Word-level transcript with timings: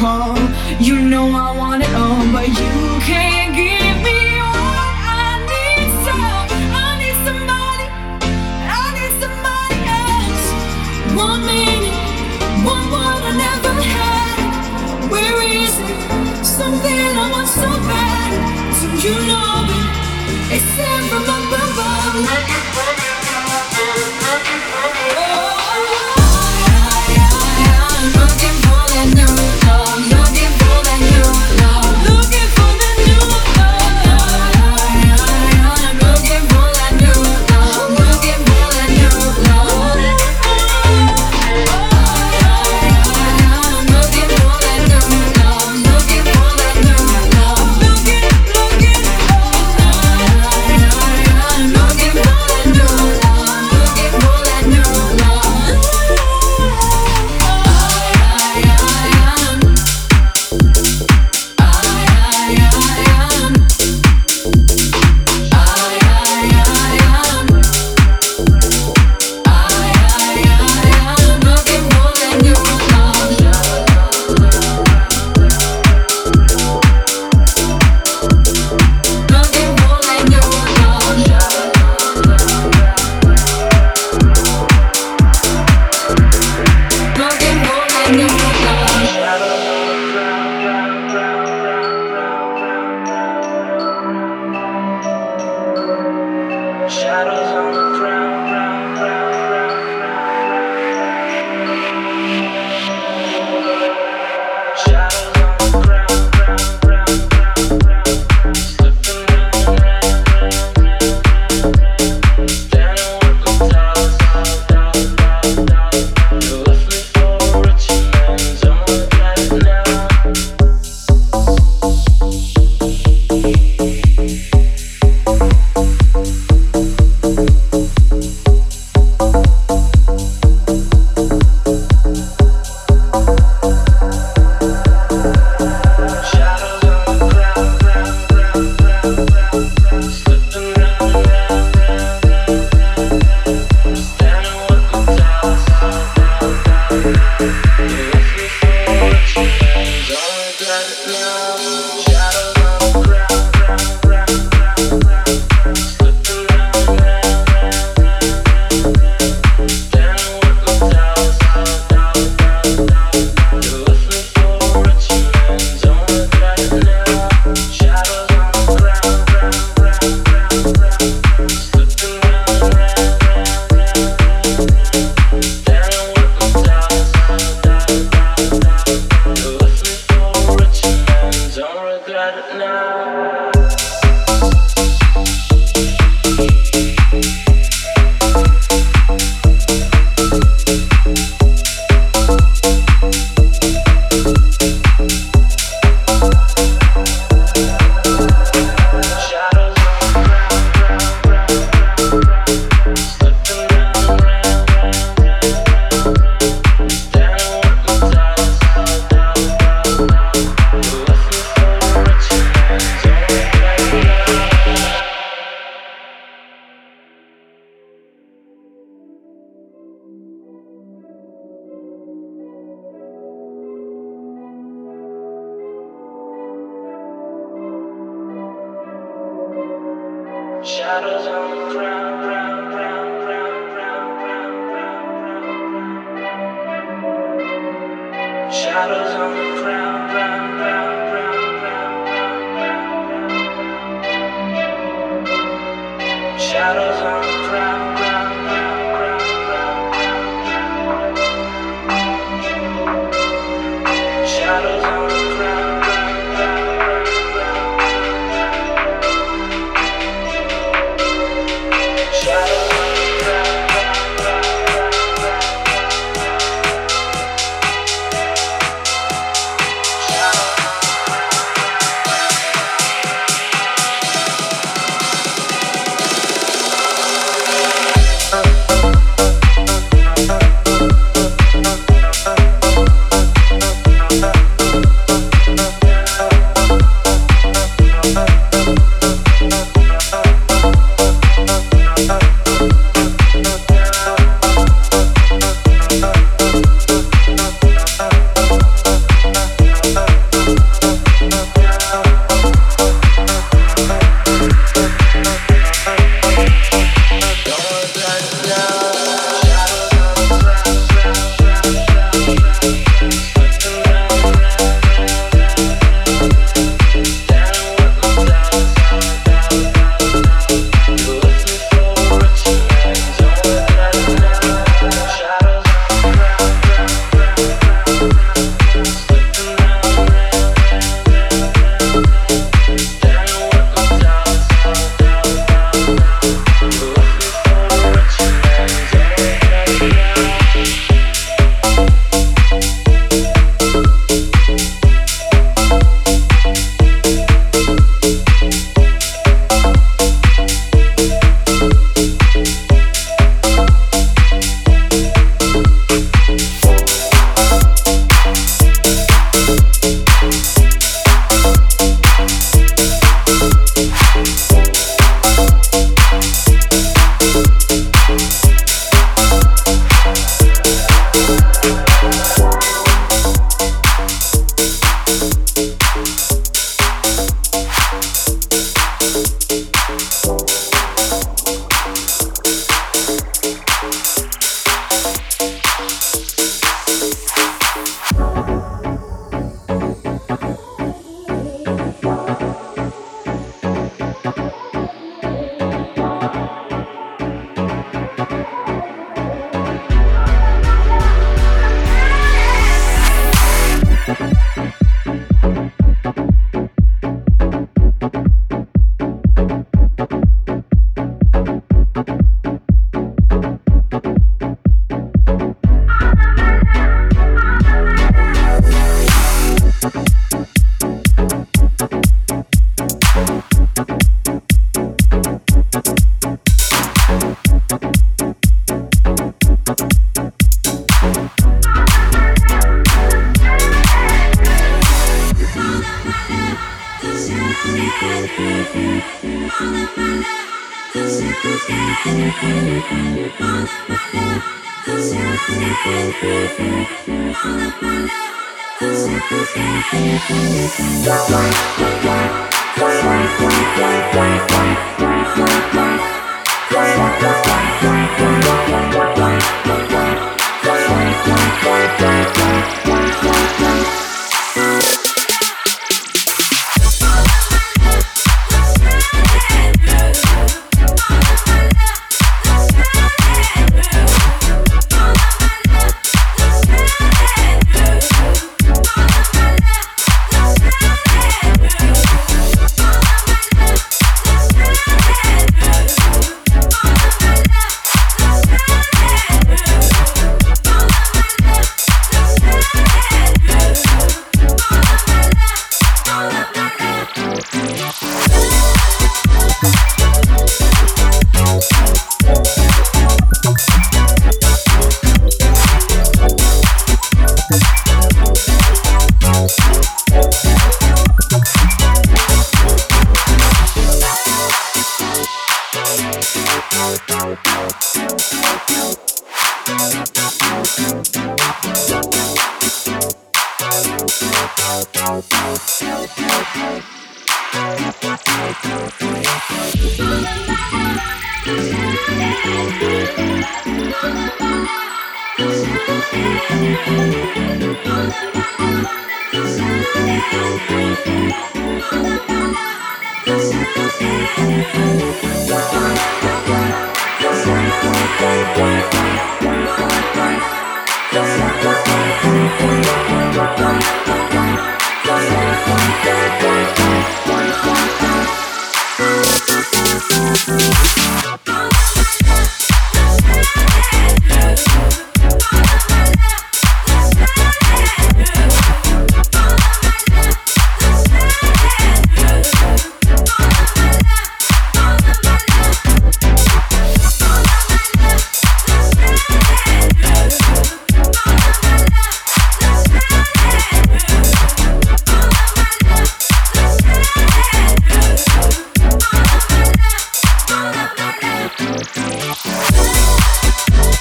call. 0.00 0.29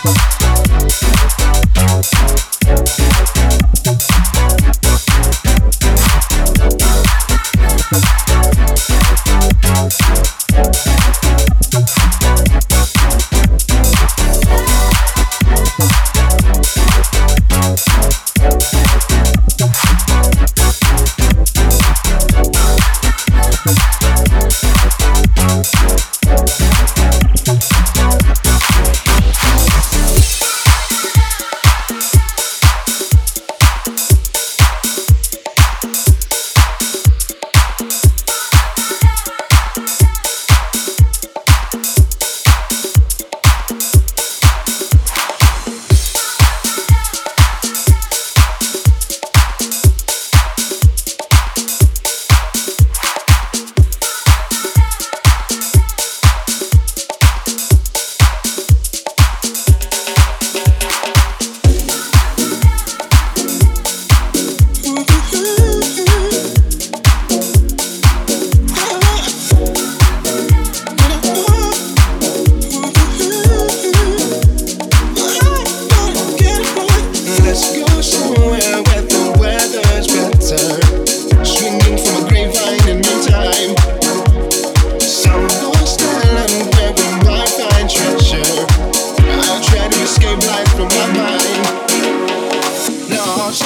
Facebook. 0.01 0.38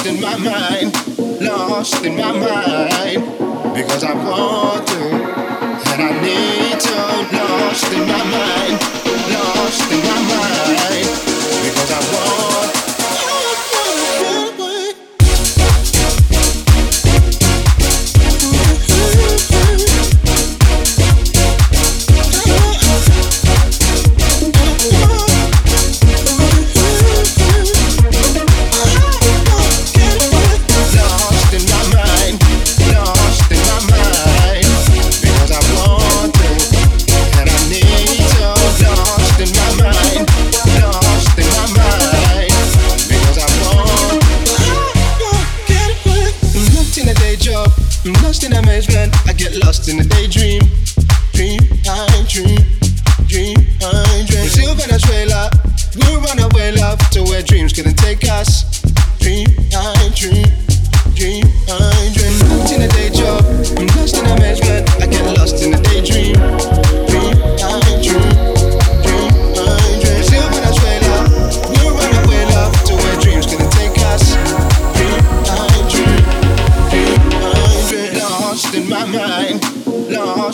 Lost 0.04 0.16
in 0.16 0.20
my 0.20 0.36
mind, 0.36 1.40
lost 1.40 2.04
in 2.04 2.16
my 2.16 2.32
mind, 2.32 3.74
because 3.74 4.04
I 4.04 4.12
want 4.12 4.86
to, 4.86 5.00
and 5.00 6.02
I 6.02 6.20
need 6.20 6.78
to, 6.78 7.36
lost 7.36 7.90
in 7.90 8.06
my 8.06 8.24
mind, 8.24 9.03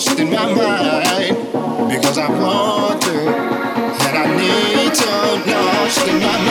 lost 0.00 0.18
in 0.18 0.30
my 0.30 0.54
mind 0.54 1.36
because 1.90 2.16
I 2.16 2.28
want 2.30 3.04
wanted 3.04 3.28
and 4.06 4.16
I 4.16 4.26
need 4.34 4.94
to 4.94 5.06
lost 5.46 6.08
in 6.08 6.14
my 6.22 6.38
mind. 6.38 6.49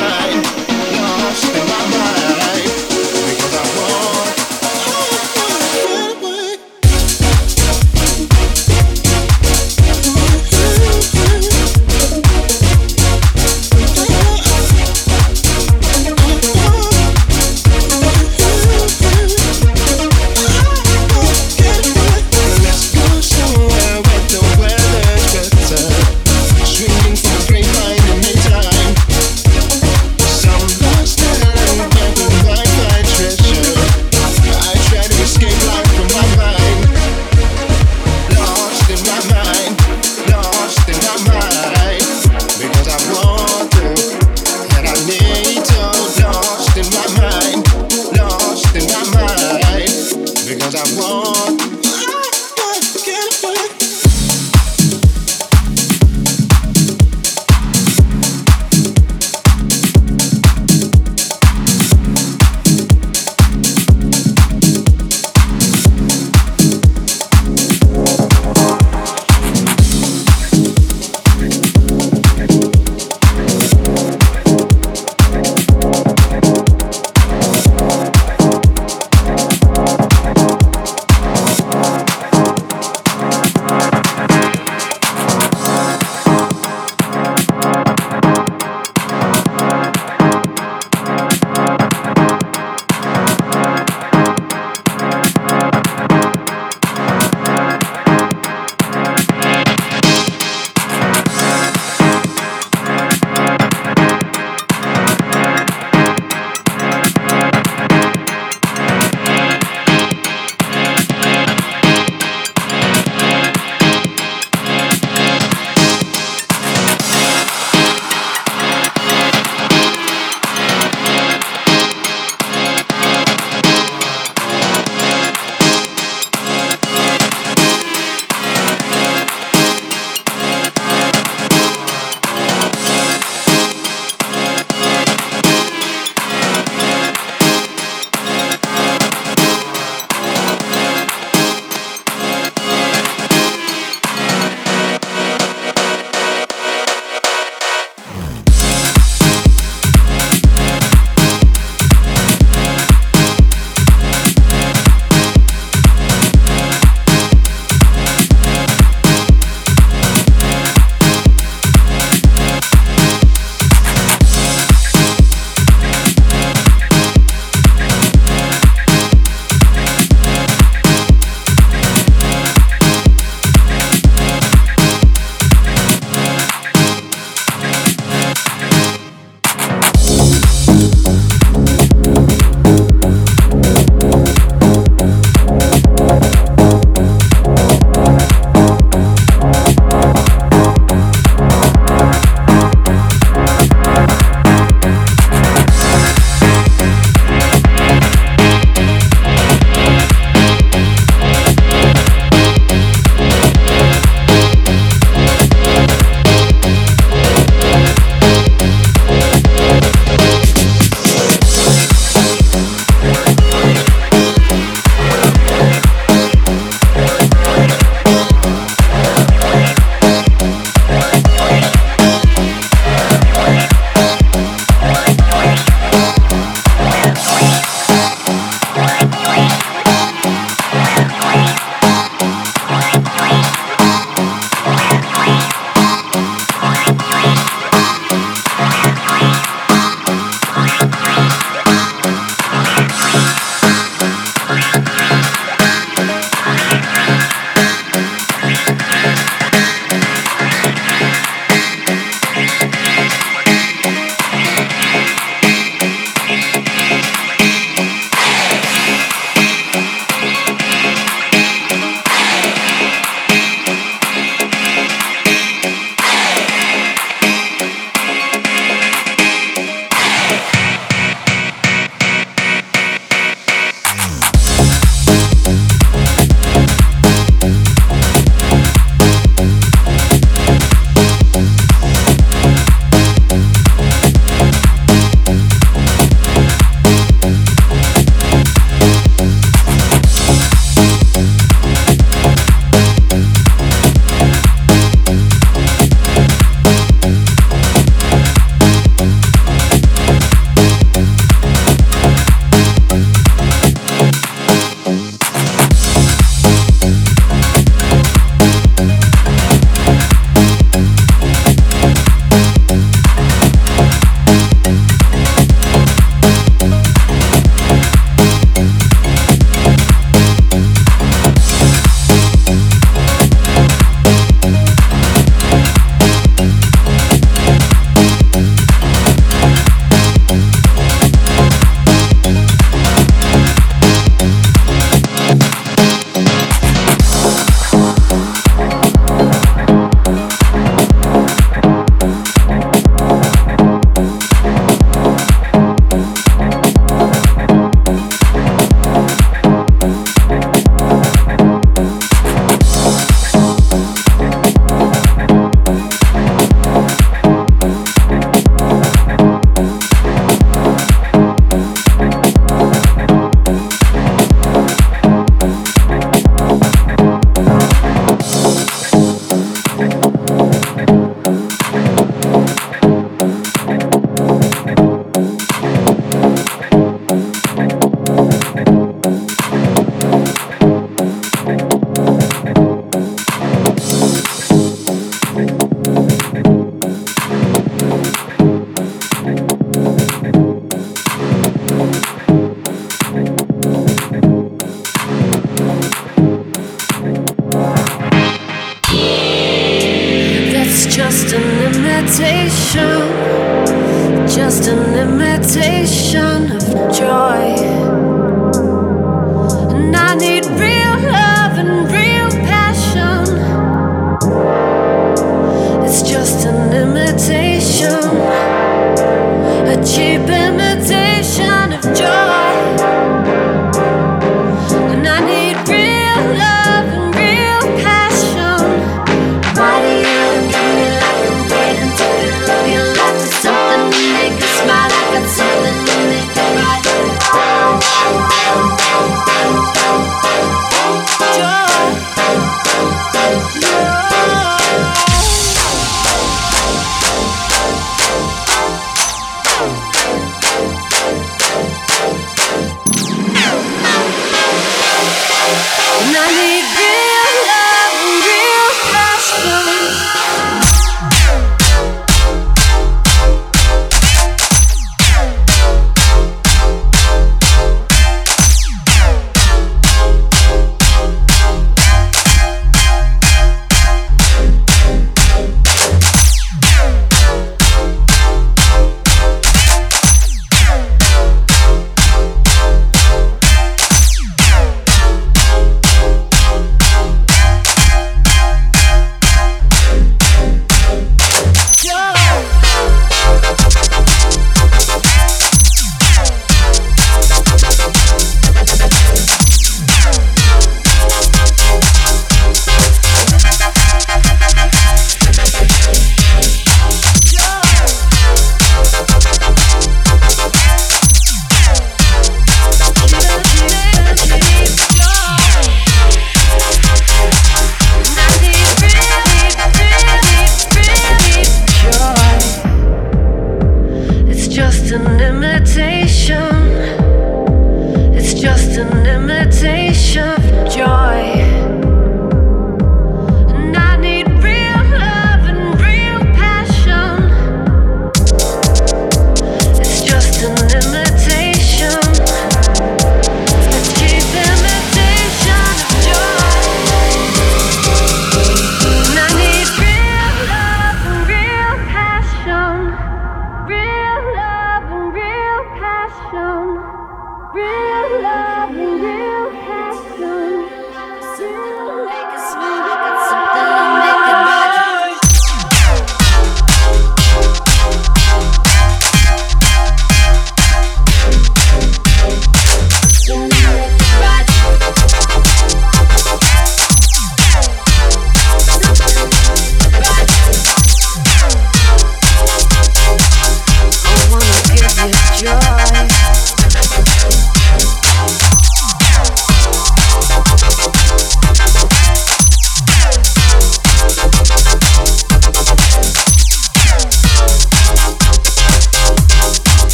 them 420.26 420.69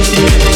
yeah. 0.00 0.49